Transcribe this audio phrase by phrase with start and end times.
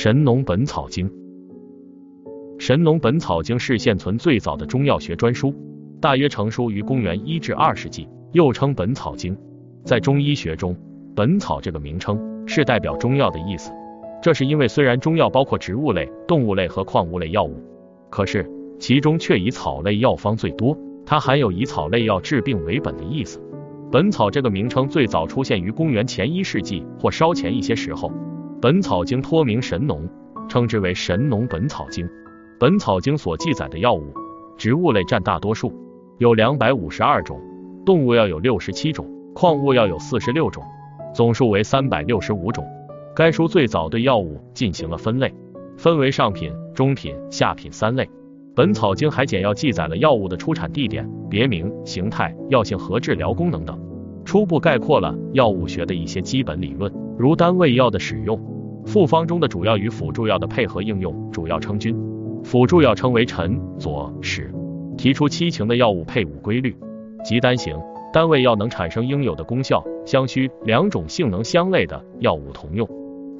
[0.00, 1.08] 神农本草经》。
[2.56, 5.52] 《神农本草经》是现存最早的中药学专书，
[6.00, 9.34] 大约成书于公元一至二世纪，又称《本草经》。
[9.84, 10.76] 在中医学中
[11.16, 12.16] ，“本草”这个名称
[12.46, 13.72] 是代表中药的意思。
[14.22, 17.60] 这是因为虽然中药包括植物类、动物类和矿物类药物，
[18.08, 20.78] 可是其中却以草类药方最多。
[21.04, 23.42] 它含有以草类药治病为本的意思。
[23.90, 28.12] 本草这个名称最早出现于公元前一世纪或稍前一些时候。
[28.60, 30.08] 本草经托名神农，
[30.48, 32.04] 称之为《神农本草经》。
[32.58, 34.12] 本草经所记载的药物，
[34.56, 35.72] 植物类占大多数，
[36.18, 37.38] 有两百五十二种；
[37.86, 40.64] 动物药有六十七种；矿物药有四十六种，
[41.14, 42.66] 总数为三百六十五种。
[43.14, 45.32] 该书最早对药物进行了分类，
[45.76, 48.10] 分为上品、中品、下品三类。
[48.56, 53.80] 本草经还简要记载了药物的出产地点、别名、形态、药性和治疗功能等，
[54.24, 58.40] 初步概括了药物学的一些基本理论，如单位药的使用、
[58.86, 61.96] 复方中的主要与辅助药的配合应用，主要称君，
[62.44, 64.54] 辅助药称为臣、佐、使，
[64.96, 66.76] 提出七情的药物配伍规律
[67.24, 67.76] 即单行，
[68.12, 72.88] 单位药能产生应有的功效，相需两种性能相类的药物同用，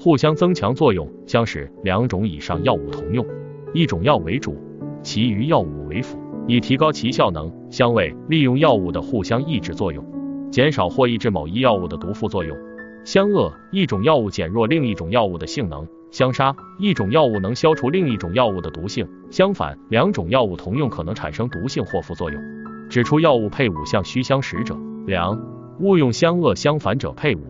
[0.00, 3.24] 互相增强作用，相使两种以上药物同用，
[3.72, 4.56] 一种药为主。
[5.04, 7.48] 其余药物为辅，以提高其效能。
[7.70, 10.04] 相位利用药物的互相抑制作用，
[10.50, 12.56] 减少或抑制某一药物的毒副作用。
[13.04, 15.86] 相恶一种药物减弱另一种药物的性能。
[16.10, 19.06] 相杀一种药物能消除另一种药物的毒性。
[19.30, 22.40] 相反，两种药物同用可能产生毒性或副作用。
[22.88, 24.74] 指出药物配伍相虚相实者
[25.06, 25.38] 良，
[25.80, 27.40] 勿用相恶相反者配伍。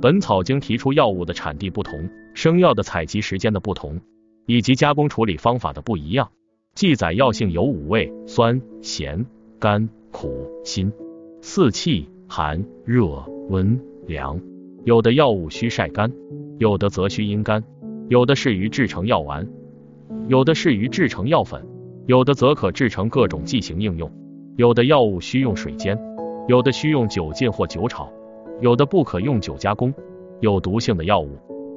[0.00, 4.00] 本草经提出药物的产地不同，生药的采集时间的不同，
[4.46, 6.30] 以及加工处理方法的不一样。
[6.74, 9.26] 记载药性有五味：酸、咸、
[9.58, 10.90] 甘、苦、辛。
[11.42, 14.40] 四气：寒、热、温、凉。
[14.84, 16.12] 有的药物需晒干，
[16.58, 17.62] 有的则需阴干。
[18.08, 19.46] 有的适于制成药丸，
[20.28, 21.66] 有的适于制成药粉，
[22.06, 24.10] 有的则可制成各种剂型应用。
[24.56, 25.98] 有的药物需用水煎，
[26.48, 28.10] 有的需用酒浸或酒炒，
[28.62, 29.92] 有的不可用酒加工。
[30.40, 31.30] 有毒性的药物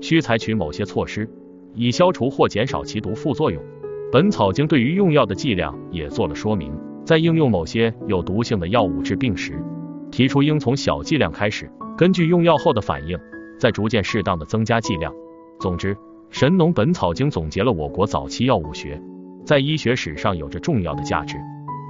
[0.00, 1.28] 需采取某些措施，
[1.74, 3.62] 以消除或减少其毒副作用。
[4.10, 6.72] 本草经对于用药的剂量也做了说明，
[7.04, 9.62] 在应用某些有毒性的药物治病时，
[10.10, 13.16] 提出应从小剂量开始，根据用药后的反应，
[13.58, 15.12] 再逐渐适当的增加剂量。
[15.60, 15.94] 总之，
[16.30, 19.00] 《神农本草经》总结了我国早期药物学，
[19.44, 21.36] 在医学史上有着重要的价值。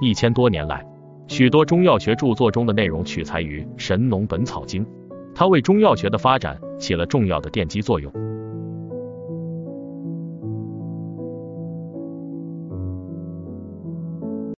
[0.01, 0.85] 一千多年来，
[1.27, 4.85] 许多中药学著作中的内容取材于《神农本草经》，
[5.33, 8.13] 它为中药学的发展起了重要的奠基作用。